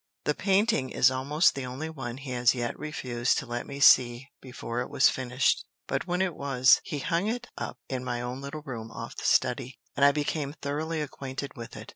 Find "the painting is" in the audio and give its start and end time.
0.23-1.11